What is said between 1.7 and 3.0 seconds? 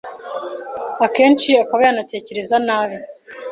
yanatekereza nabi.